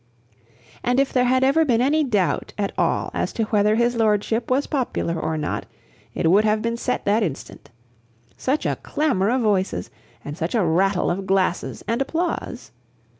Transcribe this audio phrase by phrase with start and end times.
[0.83, 4.49] And if there had ever been any doubt at all as to whether his lordship
[4.49, 5.67] was popular or not,
[6.15, 7.69] it would have been settled that instant.
[8.35, 9.91] Such a clamor of voices,
[10.25, 12.71] and such a rattle of glasses and applause!